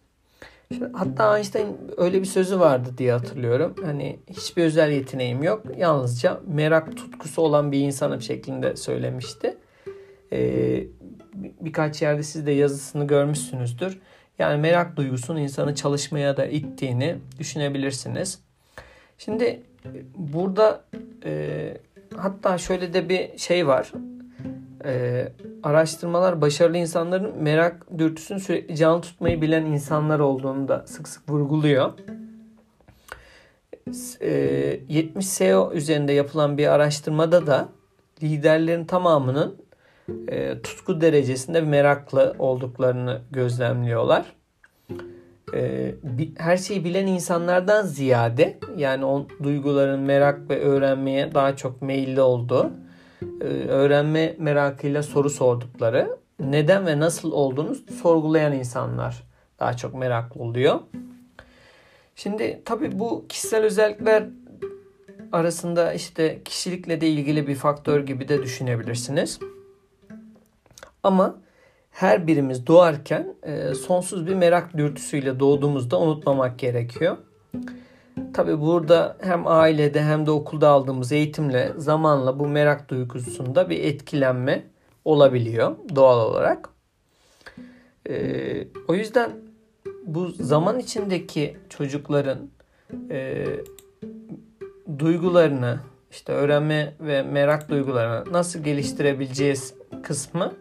Hatta 0.92 1.36
Einstein 1.36 1.76
öyle 1.96 2.20
bir 2.20 2.26
sözü 2.26 2.60
vardı 2.60 2.88
diye 2.98 3.12
hatırlıyorum. 3.12 3.74
Hani 3.84 4.18
hiçbir 4.30 4.64
özel 4.64 4.90
yeteneğim 4.90 5.42
yok. 5.42 5.62
Yalnızca 5.76 6.40
merak 6.46 6.96
tutkusu 6.96 7.42
olan 7.42 7.72
bir 7.72 7.78
insanım 7.80 8.20
şeklinde 8.20 8.76
söylemişti. 8.76 9.56
Ee, 10.32 10.84
birkaç 11.60 12.02
yerde 12.02 12.22
siz 12.22 12.46
de 12.46 12.50
yazısını 12.50 13.06
görmüşsünüzdür. 13.06 13.98
Yani 14.38 14.60
merak 14.60 14.96
duygusunun 14.96 15.40
insanı 15.40 15.74
çalışmaya 15.74 16.36
da 16.36 16.46
ittiğini 16.46 17.16
düşünebilirsiniz. 17.38 18.38
Şimdi 19.18 19.44
e, 19.44 19.90
burada 20.16 20.84
e, 21.24 21.76
hatta 22.16 22.58
şöyle 22.58 22.94
de 22.94 23.08
bir 23.08 23.38
şey 23.38 23.66
var. 23.66 23.92
E, 24.84 25.28
araştırmalar 25.62 26.40
başarılı 26.40 26.76
insanların 26.76 27.42
merak 27.42 27.98
dürtüsünü 27.98 28.40
sürekli 28.40 28.76
canlı 28.76 29.02
tutmayı 29.02 29.42
bilen 29.42 29.66
insanlar 29.66 30.18
olduğunu 30.18 30.68
da 30.68 30.84
sık 30.86 31.08
sık 31.08 31.30
vurguluyor. 31.30 31.92
E, 34.20 34.30
70 34.88 35.26
SEO 35.26 35.72
üzerinde 35.72 36.12
yapılan 36.12 36.58
bir 36.58 36.66
araştırmada 36.66 37.46
da 37.46 37.68
liderlerin 38.22 38.84
tamamının 38.84 39.56
e, 40.28 40.62
tutku 40.62 41.00
derecesinde 41.00 41.60
meraklı 41.60 42.34
olduklarını 42.38 43.20
gözlemliyorlar 43.30 44.26
e, 45.54 45.94
her 46.38 46.56
şeyi 46.56 46.84
bilen 46.84 47.06
insanlardan 47.06 47.86
ziyade 47.86 48.58
yani 48.76 49.04
o 49.04 49.26
duyguların 49.42 50.00
merak 50.00 50.50
ve 50.50 50.60
öğrenmeye 50.60 51.34
daha 51.34 51.56
çok 51.56 51.82
meyilli 51.82 52.20
olduğu, 52.20 52.70
e, 53.40 53.44
öğrenme 53.68 54.36
merakıyla 54.38 55.02
soru 55.02 55.30
sordukları, 55.30 56.16
neden 56.40 56.86
ve 56.86 57.00
nasıl 57.00 57.32
olduğunu 57.32 57.74
sorgulayan 57.74 58.52
insanlar 58.52 59.22
daha 59.60 59.76
çok 59.76 59.94
meraklı 59.94 60.42
oluyor. 60.42 60.80
Şimdi 62.16 62.62
tabi 62.64 62.98
bu 62.98 63.26
kişisel 63.28 63.64
özellikler 63.64 64.24
arasında 65.32 65.92
işte 65.92 66.42
kişilikle 66.44 67.00
de 67.00 67.08
ilgili 67.08 67.46
bir 67.46 67.54
faktör 67.54 68.06
gibi 68.06 68.28
de 68.28 68.42
düşünebilirsiniz. 68.42 69.38
Ama 71.02 71.38
her 71.90 72.26
birimiz 72.26 72.66
doğarken 72.66 73.34
e, 73.42 73.74
sonsuz 73.74 74.26
bir 74.26 74.34
merak 74.34 74.76
dürtüsüyle 74.76 75.40
doğduğumuzda 75.40 76.00
unutmamak 76.00 76.58
gerekiyor. 76.58 77.16
Tabi 78.34 78.60
burada 78.60 79.16
hem 79.20 79.46
ailede 79.46 80.02
hem 80.02 80.26
de 80.26 80.30
okulda 80.30 80.68
aldığımız 80.68 81.12
eğitimle 81.12 81.72
zamanla 81.76 82.38
bu 82.38 82.46
merak 82.48 82.88
duygusunda 82.88 83.70
bir 83.70 83.84
etkilenme 83.84 84.64
olabiliyor 85.04 85.76
doğal 85.94 86.30
olarak. 86.30 86.68
E, 88.08 88.68
o 88.88 88.94
yüzden 88.94 89.30
bu 90.06 90.28
zaman 90.28 90.78
içindeki 90.78 91.56
çocukların 91.68 92.38
e, 93.10 93.46
duygularını 94.98 95.80
işte 96.10 96.32
öğrenme 96.32 96.94
ve 97.00 97.22
merak 97.22 97.68
duygularını 97.68 98.32
nasıl 98.32 98.60
geliştirebileceğiz 98.60 99.74
kısmı 100.02 100.52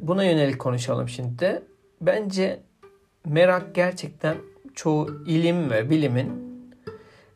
buna 0.00 0.24
yönelik 0.24 0.58
konuşalım 0.58 1.08
şimdi 1.08 1.38
de. 1.38 1.62
Bence 2.00 2.60
merak 3.24 3.74
gerçekten 3.74 4.36
çoğu 4.74 5.24
ilim 5.26 5.70
ve 5.70 5.90
bilimin 5.90 6.46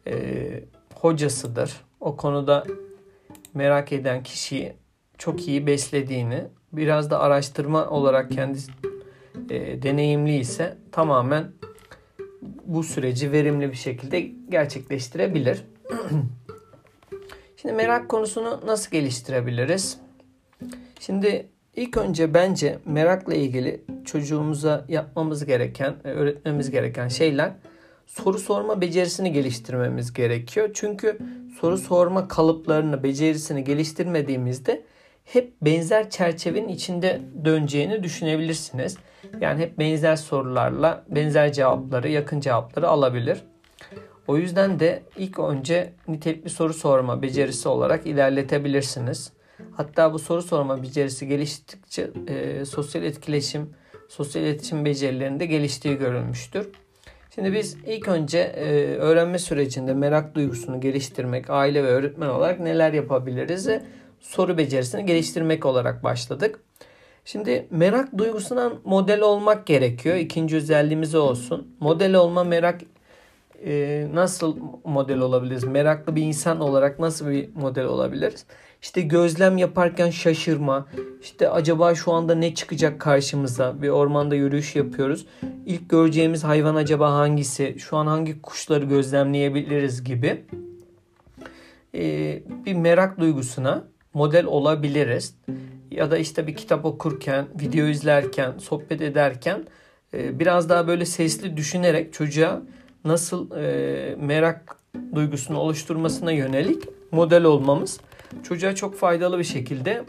e, 0.07 0.65
hocasıdır. 0.95 1.81
O 2.01 2.17
konuda 2.17 2.65
merak 3.55 3.93
eden 3.93 4.23
kişiyi 4.23 4.73
çok 5.19 5.49
iyi 5.49 5.67
beslediğini, 5.67 6.45
biraz 6.73 7.11
da 7.11 7.21
araştırma 7.21 7.87
olarak 7.91 8.31
kendisi 8.31 8.73
e, 9.51 9.83
deneyimli 9.83 10.39
ise 10.39 10.77
tamamen 10.93 11.53
bu 12.65 12.83
süreci 12.83 13.33
verimli 13.33 13.71
bir 13.71 13.77
şekilde 13.77 14.21
gerçekleştirebilir. 14.49 15.65
Şimdi 17.57 17.75
merak 17.75 18.09
konusunu 18.09 18.61
nasıl 18.67 18.91
geliştirebiliriz? 18.91 19.99
Şimdi 21.01 21.49
ilk 21.77 21.97
önce 21.97 22.35
bence 22.35 22.79
merakla 22.85 23.35
ilgili 23.35 23.85
çocuğumuza 24.05 24.85
yapmamız 24.89 25.45
gereken, 25.45 25.95
e, 26.05 26.09
öğretmemiz 26.09 26.71
gereken 26.71 27.09
şeyler 27.09 27.53
soru 28.07 28.39
sorma 28.39 28.81
becerisini 28.81 29.33
geliştirmemiz 29.33 30.13
gerekiyor. 30.13 30.71
Çünkü 30.75 31.19
soru 31.61 31.79
sorma 31.79 32.29
kalıplarını, 32.29 33.03
becerisini 33.03 33.65
geliştirmediğimizde 33.65 34.83
hep 35.25 35.53
benzer 35.63 36.11
çerçevenin 36.11 36.69
içinde 36.69 37.21
döneceğini 37.45 38.03
düşünebilirsiniz. 38.03 38.97
Yani 39.41 39.63
hep 39.63 39.79
benzer 39.79 40.17
sorularla 40.17 41.05
benzer 41.09 41.53
cevapları, 41.53 42.09
yakın 42.09 42.41
cevapları 42.41 42.89
alabilir. 42.89 43.43
O 44.27 44.37
yüzden 44.37 44.81
de 44.81 45.03
ilk 45.19 45.39
önce 45.39 45.93
nitelikli 46.09 46.51
soru 46.51 46.75
sorma 46.75 47.23
becerisi 47.23 47.69
olarak 47.69 48.07
ilerletebilirsiniz. 48.07 49.33
Hatta 49.81 50.13
bu 50.13 50.19
soru 50.19 50.43
sorma 50.43 50.83
becerisi 50.83 51.29
geliştikçe 51.29 52.11
e, 52.29 52.65
sosyal 52.65 53.05
etkileşim, 53.05 53.71
sosyal 54.09 54.45
iletişim 54.45 54.85
becerilerinde 54.85 55.47
geliştiği 55.47 55.99
görülmüştür. 55.99 56.69
Şimdi 57.35 57.53
biz 57.53 57.77
ilk 57.87 58.09
önce 58.09 58.39
e, 58.39 58.97
öğrenme 58.97 59.39
sürecinde 59.39 59.95
merak 59.95 60.35
duygusunu 60.35 60.81
geliştirmek, 60.81 61.51
aile 61.51 61.85
ve 61.85 61.87
öğretmen 61.87 62.29
olarak 62.29 62.61
neler 62.61 62.93
yapabiliriz? 62.93 63.69
Soru 64.21 64.59
becerisini 64.59 65.07
geliştirmek 65.07 65.67
olarak 65.67 66.05
başladık. 66.05 66.61
Şimdi 67.25 67.67
merak 67.71 68.19
duygusuna 68.19 68.73
model 68.85 69.21
olmak 69.21 69.67
gerekiyor. 69.67 70.17
İkinci 70.17 70.57
özelliğimiz 70.57 71.15
olsun. 71.15 71.77
Model 71.81 72.15
olma 72.15 72.45
merak 72.45 72.81
e, 73.65 74.07
nasıl 74.15 74.57
model 74.85 75.19
olabiliriz? 75.19 75.65
Meraklı 75.65 76.17
bir 76.17 76.23
insan 76.23 76.61
olarak 76.61 76.99
nasıl 76.99 77.31
bir 77.31 77.55
model 77.55 77.85
olabiliriz? 77.85 78.47
İşte 78.83 79.01
gözlem 79.01 79.59
yaparken 79.59 80.11
şaşırma. 80.11 80.87
İşte 81.23 81.51
acaba 81.51 81.95
şu 81.95 82.13
anda 82.13 82.35
ne 82.35 82.55
çıkacak 82.55 83.01
karşımıza? 83.01 83.83
Bir 83.83 83.89
ormanda 83.89 84.35
yürüyüş 84.35 84.77
yapıyoruz. 84.77 85.27
İlk 85.67 85.89
göreceğimiz 85.89 86.45
hayvan 86.45 86.75
acaba 86.75 87.13
hangisi? 87.13 87.77
Şu 87.79 87.97
an 87.97 88.07
hangi 88.07 88.43
kuşları 88.43 88.85
gözlemleyebiliriz 88.85 90.05
gibi. 90.05 90.45
Ee, 91.95 92.43
bir 92.67 92.75
merak 92.75 93.21
duygusuna 93.21 93.85
model 94.15 94.45
olabiliriz. 94.45 95.35
Ya 95.91 96.11
da 96.11 96.19
işte 96.19 96.47
bir 96.47 96.57
kitap 96.57 96.85
okurken, 96.85 97.47
video 97.61 97.87
izlerken, 97.87 98.59
sohbet 98.59 99.01
ederken 99.03 99.65
e, 100.15 100.39
biraz 100.39 100.69
daha 100.69 100.87
böyle 100.87 101.05
sesli 101.05 101.57
düşünerek 101.57 102.13
çocuğa 102.13 102.63
nasıl 103.05 103.51
e, 103.57 104.17
merak 104.21 104.77
duygusunu 105.15 105.59
oluşturmasına 105.59 106.33
yönelik 106.33 106.85
model 107.13 107.45
olmamız 107.45 108.01
çocuğa 108.43 108.75
çok 108.75 108.97
faydalı 108.97 109.39
bir 109.39 109.45
şekilde 109.45 110.05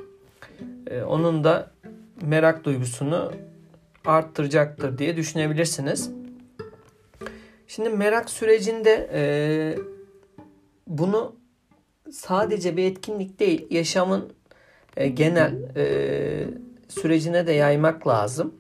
e, 0.88 1.02
onun 1.02 1.44
da 1.44 1.72
merak 2.22 2.64
duygusunu 2.64 3.32
arttıracaktır 4.06 4.98
diye 4.98 5.18
düşünebilirsiniz. 5.18 6.12
Şimdi 7.68 7.90
merak 7.90 8.30
sürecinde 8.30 9.10
e, 9.14 9.24
bunu 10.88 11.36
sadece 12.12 12.78
bir 12.78 12.84
etkinlik 12.84 13.40
değil, 13.40 13.68
yaşamın 13.70 14.34
e, 14.98 15.08
genel 15.08 15.54
sürecine 16.88 17.48
de 17.48 17.52
yaymak 17.52 18.08
lazım. 18.08 18.56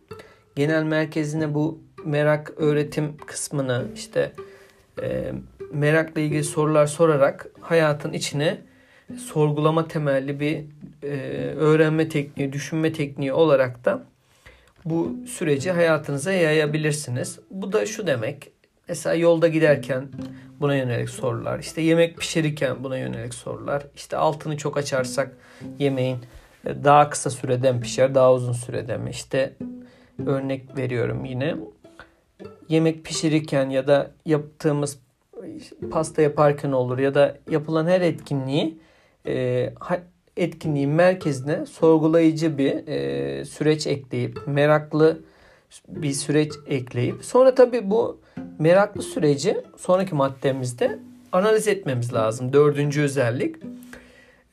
Genel 0.56 0.84
merkezine 0.84 1.54
bu 1.54 1.80
merak 2.06 2.54
öğretim 2.58 3.18
kısmını 3.18 3.86
işte 3.96 4.32
e, 5.02 5.32
merakla 5.74 6.22
ilgili 6.22 6.44
sorular 6.44 6.88
sorarak 6.88 7.48
hayatın 7.62 8.14
içine 8.14 8.62
sorgulama 9.18 9.88
temelli 9.88 10.40
bir 10.40 10.64
e, 11.04 11.08
öğrenme 11.56 12.10
tekniği, 12.10 12.54
düşünme 12.54 12.94
tekniği 12.94 13.34
olarak 13.34 13.86
da 13.86 14.04
bu 14.86 15.16
süreci 15.28 15.72
hayatınıza 15.72 16.32
yayabilirsiniz. 16.32 17.40
Bu 17.52 17.74
da 17.74 17.86
şu 17.86 18.08
demek. 18.08 18.52
Mesela 18.88 19.16
yolda 19.16 19.48
giderken 19.48 20.08
buna 20.60 20.76
yönelik 20.76 21.10
sorular. 21.10 21.60
İşte 21.60 21.82
yemek 21.82 22.18
pişirirken 22.18 22.84
buna 22.84 22.98
yönelik 22.98 23.34
sorular. 23.34 23.84
İşte 23.96 24.18
altını 24.18 24.58
çok 24.58 24.78
açarsak 24.78 25.38
yemeğin 25.80 26.18
daha 26.66 27.10
kısa 27.10 27.30
süreden 27.30 27.82
pişer, 27.82 28.16
daha 28.16 28.34
uzun 28.34 28.54
sürede 28.54 28.98
mi? 28.98 29.10
İşte 29.10 29.54
örnek 30.26 30.78
veriyorum 30.78 31.26
yine. 31.26 31.56
Yemek 32.70 33.06
pişirirken 33.06 33.70
ya 33.70 33.88
da 33.88 34.12
yaptığımız 34.26 35.00
pasta 35.92 36.22
yaparken 36.22 36.72
olur 36.72 37.00
ya 37.00 37.14
da 37.14 37.38
yapılan 37.50 37.88
her 37.88 38.02
etkinliği 38.02 38.78
e, 39.28 39.74
etkinliğin 40.38 40.90
merkezine 40.90 41.66
sorgulayıcı 41.66 42.58
bir 42.58 42.88
e, 42.88 43.46
süreç 43.46 43.88
ekleyip 43.88 44.40
meraklı 44.48 45.20
bir 45.88 46.12
süreç 46.12 46.52
ekleyip 46.68 47.26
sonra 47.26 47.56
tabii 47.56 47.92
bu 47.92 48.22
meraklı 48.60 49.02
süreci 49.02 49.58
sonraki 49.78 50.16
maddemizde 50.16 51.00
analiz 51.32 51.68
etmemiz 51.68 52.14
lazım. 52.14 52.54
Dördüncü 52.54 53.02
özellik 53.02 53.56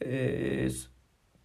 e, 0.04 0.68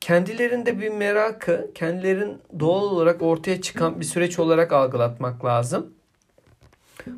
kendilerinde 0.01 0.79
bir 0.79 0.89
merakı 0.89 1.71
kendilerin 1.75 2.37
doğal 2.59 2.83
olarak 2.83 3.21
ortaya 3.21 3.61
çıkan 3.61 3.99
bir 3.99 4.05
süreç 4.05 4.39
olarak 4.39 4.71
algılatmak 4.73 5.45
lazım. 5.45 5.93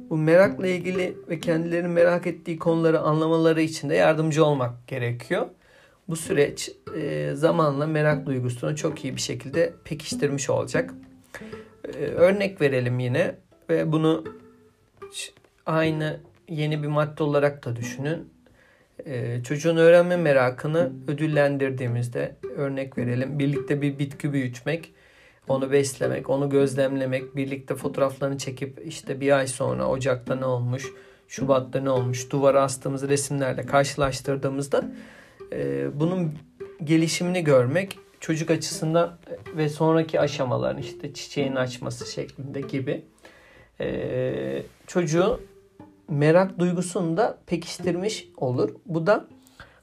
Bu 0.10 0.18
merakla 0.18 0.68
ilgili 0.68 1.18
ve 1.30 1.40
kendilerinin 1.40 1.90
merak 1.90 2.28
ettiği 2.28 2.60
konuları 2.60 3.00
anlamaları 3.00 3.62
için 3.62 3.90
de 3.90 3.96
yardımcı 3.96 4.46
olmak 4.46 4.88
gerekiyor. 4.88 5.48
Bu 6.10 6.16
süreç 6.16 6.72
e, 6.96 7.32
zamanla 7.34 7.88
merak 7.88 8.26
duygusunu 8.26 8.76
çok 8.76 9.06
iyi 9.06 9.16
bir 9.16 9.22
şekilde 9.22 9.74
pekiştirmiş 9.84 10.50
olacak. 10.50 10.94
E, 11.94 11.98
örnek 11.98 12.62
verelim 12.62 13.00
yine 13.00 13.36
ve 13.70 13.92
bunu 13.92 14.24
aynı 15.66 16.20
yeni 16.50 16.84
bir 16.84 16.88
madde 16.88 17.24
olarak 17.24 17.66
da 17.66 17.76
düşünün. 17.76 18.30
E, 19.06 19.44
çocuğun 19.44 19.78
öğrenme 19.78 20.18
merakını 20.18 20.92
ödüllendirdiğimizde 21.08 22.36
örnek 22.56 22.98
verelim. 22.98 23.40
Birlikte 23.40 23.82
bir 23.82 24.00
bitki 24.00 24.34
büyütmek, 24.34 24.94
onu 25.48 25.72
beslemek, 25.72 26.30
onu 26.30 26.50
gözlemlemek, 26.50 27.36
birlikte 27.36 27.76
fotoğraflarını 27.76 28.38
çekip 28.38 28.82
işte 28.86 29.22
bir 29.22 29.38
ay 29.38 29.48
sonra 29.48 29.88
Ocak'ta 29.88 30.36
ne 30.36 30.46
olmuş, 30.46 30.92
Şubat'ta 31.28 31.80
ne 31.80 31.90
olmuş, 31.90 32.32
duvara 32.32 32.62
astığımız 32.62 33.10
resimlerle 33.10 33.66
karşılaştırdığımızda 33.66 34.92
e, 35.52 35.88
bunun 36.00 36.34
gelişimini 36.84 37.44
görmek 37.44 38.00
çocuk 38.20 38.52
açısından 38.52 39.18
ve 39.58 39.70
sonraki 39.70 40.20
aşamaların 40.20 40.82
işte 40.82 41.14
çiçeğin 41.14 41.56
açması 41.56 42.12
şeklinde 42.12 42.62
gibi 42.62 43.06
e, 43.80 44.64
çocuğu 44.88 45.40
merak 46.10 46.60
duygusunu 46.60 47.18
da 47.18 47.38
pekiştirmiş 47.46 48.30
olur. 48.38 48.76
Bu 48.86 49.08
da 49.08 49.28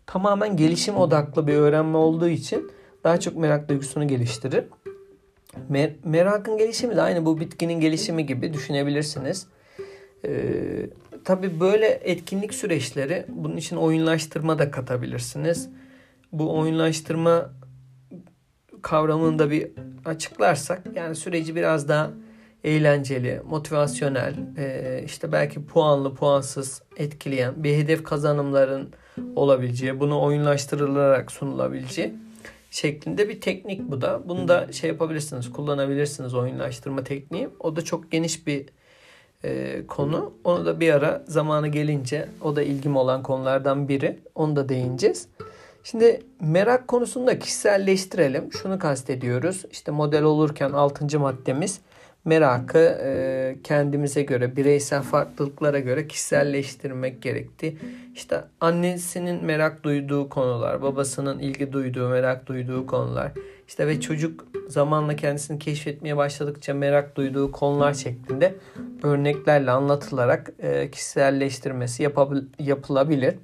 tamamen 0.07 0.57
gelişim 0.57 0.97
odaklı 0.97 1.47
bir 1.47 1.55
öğrenme 1.55 1.97
olduğu 1.97 2.29
için 2.29 2.73
daha 3.05 3.21
çok 3.21 3.37
merak 3.37 3.69
duygusunu 3.69 4.09
geliştirir. 4.09 4.65
Mer- 5.71 5.95
merakın 6.05 6.59
gelişimi 6.59 6.97
de 6.97 7.03
aynı 7.03 7.27
bu 7.27 7.41
bitkinin 7.41 7.81
gelişimi 7.81 8.27
gibi 8.27 8.53
düşünebilirsiniz. 8.53 9.47
Ee, 10.25 10.91
tabii 11.25 11.61
böyle 11.61 11.87
etkinlik 11.87 12.55
süreçleri 12.55 13.27
bunun 13.29 13.57
için 13.57 13.77
oyunlaştırma 13.77 14.59
da 14.59 14.71
katabilirsiniz. 14.71 15.69
Bu 16.33 16.59
oyunlaştırma 16.59 17.51
kavramını 18.83 19.39
da 19.39 19.51
bir 19.51 19.71
açıklarsak 20.05 20.83
yani 20.95 21.17
süreci 21.17 21.57
biraz 21.57 21.89
daha 21.89 22.11
eğlenceli, 22.65 23.41
motivasyonel, 23.49 24.35
e, 24.57 25.03
işte 25.05 25.33
belki 25.33 25.67
puanlı, 25.67 26.15
puansız 26.15 26.83
etkileyen 26.97 27.65
bir 27.65 27.77
hedef 27.77 28.03
kazanımların 28.03 28.93
olabileceği, 29.37 30.01
bunu 30.01 30.23
oyunlaştırılarak 30.23 31.33
sunulabileceği 31.33 32.15
şeklinde 32.71 33.29
bir 33.29 33.41
teknik 33.41 33.81
bu 33.91 34.01
da. 34.01 34.29
Bunu 34.29 34.49
da 34.49 34.73
şey 34.73 34.91
yapabilirsiniz, 34.91 35.53
kullanabilirsiniz 35.53 36.35
oyunlaştırma 36.35 37.05
tekniği. 37.05 37.49
O 37.61 37.77
da 37.77 37.83
çok 37.83 38.13
geniş 38.13 38.47
bir 38.47 38.67
e, 39.45 39.83
konu. 39.87 40.33
Onu 40.45 40.67
da 40.67 40.81
bir 40.81 40.93
ara 40.93 41.25
zamanı 41.29 41.69
gelince 41.69 42.29
o 42.41 42.57
da 42.57 42.63
ilgim 42.63 42.97
olan 42.97 43.23
konulardan 43.23 43.89
biri. 43.89 44.19
Onu 44.35 44.57
da 44.57 44.69
değineceğiz. 44.69 45.29
Şimdi 45.85 46.23
merak 46.41 46.89
konusunu 46.89 47.27
da 47.27 47.39
kişiselleştirelim. 47.39 48.53
Şunu 48.53 48.79
kastediyoruz. 48.79 49.65
İşte 49.71 49.93
model 49.93 50.23
olurken 50.23 50.73
6. 50.73 51.19
maddemiz 51.19 51.81
merakı 52.25 52.79
e, 52.79 53.57
kendimize 53.65 54.23
göre, 54.23 54.57
bireysel 54.57 55.03
farklılıklara 55.03 55.79
göre 55.79 56.07
kişiselleştirmek 56.07 57.23
gerekti. 57.23 57.77
İşte 58.15 58.45
annesinin 58.61 59.45
merak 59.45 59.83
duyduğu 59.83 60.29
konular, 60.29 60.83
babasının 60.83 61.39
ilgi 61.39 61.73
duyduğu, 61.73 62.09
merak 62.09 62.47
duyduğu 62.47 62.87
konular. 62.87 63.33
İşte 63.69 63.87
ve 63.87 64.01
çocuk 64.01 64.47
zamanla 64.69 65.17
kendisini 65.17 65.59
keşfetmeye 65.59 66.17
başladıkça 66.17 66.75
merak 66.75 67.17
duyduğu 67.17 67.53
konular 67.53 67.95
şeklinde 67.95 68.55
örneklerle 69.03 69.71
anlatılarak 69.71 70.53
e, 70.59 70.91
kişiselleştirmesi 70.91 72.09
yapılabilir. 72.59 73.35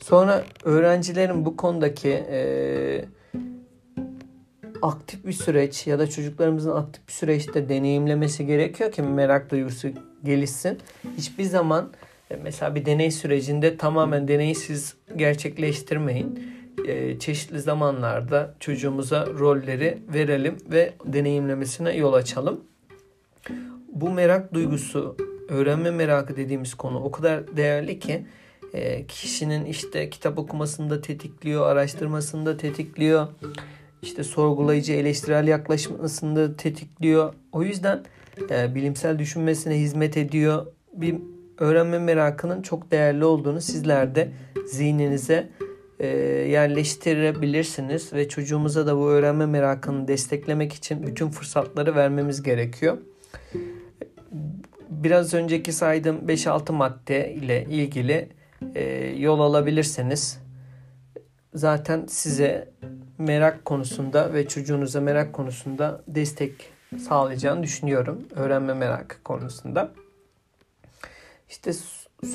Sonra 0.00 0.44
öğrencilerin 0.64 1.44
bu 1.44 1.56
konudaki 1.56 2.10
e, 2.10 3.04
aktif 4.82 5.26
bir 5.26 5.32
süreç 5.32 5.86
ya 5.86 5.98
da 5.98 6.10
çocuklarımızın 6.10 6.76
aktif 6.76 7.08
bir 7.08 7.12
süreçte 7.12 7.68
deneyimlemesi 7.68 8.46
gerekiyor 8.46 8.92
ki 8.92 9.02
merak 9.02 9.50
duygusu 9.50 9.88
gelişsin. 10.24 10.78
Hiçbir 11.16 11.44
zaman 11.44 11.92
e, 12.30 12.36
mesela 12.36 12.74
bir 12.74 12.84
deney 12.84 13.10
sürecinde 13.10 13.76
tamamen 13.76 14.28
deneyi 14.28 14.54
siz 14.54 14.96
gerçekleştirmeyin. 15.16 16.60
E, 16.86 17.18
çeşitli 17.18 17.60
zamanlarda 17.60 18.54
çocuğumuza 18.60 19.26
rolleri 19.26 19.98
verelim 20.14 20.58
ve 20.70 20.92
deneyimlemesine 21.04 21.96
yol 21.96 22.12
açalım. 22.12 22.60
Bu 23.92 24.10
merak 24.10 24.54
duygusu, 24.54 25.16
öğrenme 25.48 25.90
merakı 25.90 26.36
dediğimiz 26.36 26.74
konu 26.74 26.98
o 26.98 27.10
kadar 27.10 27.56
değerli 27.56 27.98
ki 27.98 28.26
e, 28.72 29.06
kişinin 29.06 29.64
işte 29.64 30.10
kitap 30.10 30.38
okumasında 30.38 31.00
tetikliyor, 31.00 31.66
araştırmasında 31.66 32.56
tetikliyor 32.56 33.28
işte 34.02 34.24
sorgulayıcı 34.24 34.92
eleştirel 34.92 35.48
yaklaşmasını 35.48 36.36
da 36.36 36.56
tetikliyor. 36.56 37.34
O 37.52 37.62
yüzden 37.62 38.04
e, 38.50 38.74
bilimsel 38.74 39.18
düşünmesine 39.18 39.78
hizmet 39.78 40.16
ediyor. 40.16 40.66
Bir 40.92 41.16
öğrenme 41.58 41.98
merakının 41.98 42.62
çok 42.62 42.90
değerli 42.90 43.24
olduğunu 43.24 43.60
sizler 43.60 44.14
de 44.14 44.32
zihninize 44.66 45.48
e, 45.98 46.06
yerleştirebilirsiniz 46.48 48.12
ve 48.12 48.28
çocuğumuza 48.28 48.86
da 48.86 48.96
bu 48.96 49.10
öğrenme 49.10 49.46
merakını 49.46 50.08
desteklemek 50.08 50.72
için 50.72 51.06
bütün 51.06 51.28
fırsatları 51.28 51.94
vermemiz 51.94 52.42
gerekiyor. 52.42 52.98
Biraz 55.02 55.34
önceki 55.34 55.72
saydığım 55.72 56.16
5-6 56.16 56.72
madde 56.72 57.32
ile 57.34 57.64
ilgili 57.64 58.28
e, 58.74 58.84
yol 59.18 59.40
alabilirseniz 59.40 60.40
zaten 61.54 62.06
size 62.06 62.68
merak 63.18 63.64
konusunda 63.64 64.34
ve 64.34 64.48
çocuğunuza 64.48 65.00
merak 65.00 65.32
konusunda 65.32 66.02
destek 66.08 66.52
sağlayacağını 67.08 67.62
düşünüyorum. 67.62 68.28
Öğrenme 68.34 68.74
merakı 68.74 69.22
konusunda. 69.22 69.90
İşte 71.48 71.72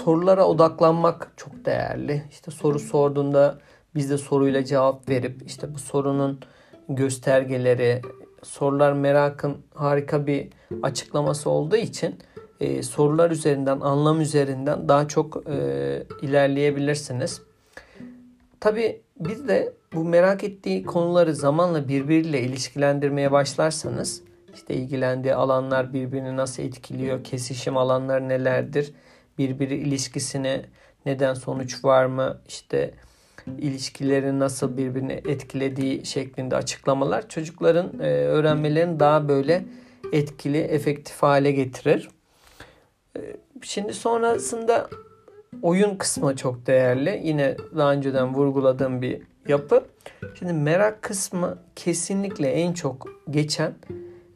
sorulara 0.04 0.46
odaklanmak 0.46 1.32
çok 1.38 1.66
değerli. 1.66 2.24
İşte 2.32 2.52
soru 2.52 2.80
sorduğunda 2.80 3.60
biz 3.96 4.10
de 4.10 4.18
soruyla 4.18 4.66
cevap 4.66 5.10
verip 5.10 5.42
işte 5.46 5.74
bu 5.74 5.80
sorunun 5.80 6.40
göstergeleri, 6.90 8.02
sorular 8.44 8.94
merakın 8.94 9.58
harika 9.74 10.28
bir 10.28 10.48
açıklaması 10.84 11.50
olduğu 11.50 11.76
için 11.76 12.20
e, 12.60 12.84
sorular 12.84 13.32
üzerinden, 13.32 13.80
anlam 13.80 14.22
üzerinden 14.22 14.90
daha 14.90 15.08
çok 15.08 15.44
e, 15.50 16.04
ilerleyebilirsiniz. 16.22 17.42
Tabi 18.60 19.02
bir 19.20 19.48
de 19.48 19.74
bu 19.94 20.04
merak 20.04 20.44
ettiği 20.44 20.84
konuları 20.84 21.36
zamanla 21.36 21.88
birbiriyle 21.88 22.42
ilişkilendirmeye 22.42 23.32
başlarsanız 23.32 24.22
işte 24.56 24.74
ilgilendiği 24.74 25.36
alanlar 25.36 25.94
birbirini 25.94 26.38
nasıl 26.38 26.64
etkiliyor, 26.64 27.24
kesişim 27.24 27.78
alanları 27.78 28.30
nelerdir, 28.30 28.94
birbiri 29.38 29.76
ilişkisine 29.76 30.66
neden 31.06 31.34
sonuç 31.34 31.86
var 31.86 32.06
mı, 32.06 32.42
işte 32.48 32.94
ilişkileri 33.58 34.40
nasıl 34.40 34.78
birbirini 34.78 35.14
etkilediği 35.14 36.06
şeklinde 36.06 36.56
açıklamalar 36.56 37.30
çocukların 37.30 38.00
e, 38.00 38.06
öğrenmelerini 38.08 39.00
daha 39.00 39.28
böyle 39.28 39.66
etkili, 40.12 40.58
efektif 40.58 41.24
hale 41.24 41.52
getirir. 41.52 42.10
E, 43.18 43.20
şimdi 43.62 43.94
sonrasında 43.94 44.90
oyun 45.62 45.96
kısmı 45.96 46.36
çok 46.36 46.68
değerli. 46.68 47.22
Yine 47.24 47.56
daha 47.78 47.92
önceden 47.92 48.34
vurguladığım 48.34 49.02
bir 49.02 49.22
yapı. 49.48 49.84
Şimdi 50.40 50.54
merak 50.54 51.02
kısmı 51.02 51.58
kesinlikle 51.76 52.48
en 52.48 52.74
çok 52.74 53.08
geçen 53.30 53.74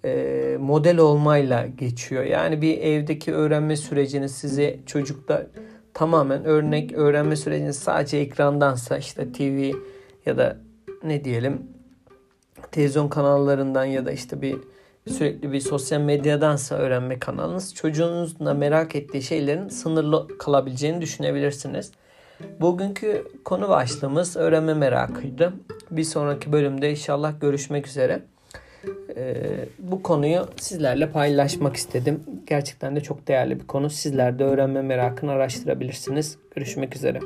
e, 0.05 0.57
model 0.59 0.97
olmayla 0.97 1.67
geçiyor. 1.67 2.23
Yani 2.23 2.61
bir 2.61 2.77
evdeki 2.77 3.33
öğrenme 3.33 3.75
sürecini 3.75 4.29
size 4.29 4.79
çocukta 4.85 5.47
tamamen 5.93 6.45
örnek 6.45 6.93
öğrenme 6.93 7.35
sürecini 7.35 7.73
sadece 7.73 8.17
ekrandansa 8.17 8.97
işte 8.97 9.31
TV 9.31 9.71
ya 10.25 10.37
da 10.37 10.57
ne 11.03 11.23
diyelim 11.23 11.63
televizyon 12.71 13.07
kanallarından 13.07 13.85
ya 13.85 14.05
da 14.05 14.11
işte 14.11 14.41
bir 14.41 14.57
sürekli 15.07 15.51
bir 15.51 15.59
sosyal 15.59 16.01
medyadansa 16.01 16.75
öğrenme 16.75 17.19
kanalınız 17.19 17.75
çocuğunuzun 17.75 18.45
da 18.45 18.53
merak 18.53 18.95
ettiği 18.95 19.21
şeylerin 19.21 19.69
sınırlı 19.69 20.37
kalabileceğini 20.37 21.01
düşünebilirsiniz. 21.01 21.91
Bugünkü 22.61 23.27
konu 23.45 23.69
başlığımız 23.69 24.37
öğrenme 24.37 24.73
merakıydı. 24.73 25.53
Bir 25.91 26.03
sonraki 26.03 26.51
bölümde 26.51 26.91
inşallah 26.91 27.41
görüşmek 27.41 27.87
üzere. 27.87 28.21
Ee, 29.15 29.65
bu 29.79 30.03
konuyu 30.03 30.47
sizlerle 30.57 31.11
paylaşmak 31.11 31.75
istedim. 31.75 32.23
Gerçekten 32.47 32.95
de 32.95 33.01
çok 33.01 33.27
değerli 33.27 33.59
bir 33.59 33.67
konu. 33.67 33.89
Sizler 33.89 34.39
de 34.39 34.43
öğrenme 34.43 34.81
merakını 34.81 35.31
araştırabilirsiniz. 35.31 36.37
Görüşmek 36.55 36.95
üzere. 36.95 37.19